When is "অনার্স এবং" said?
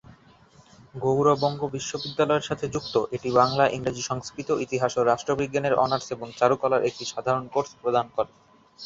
5.77-6.27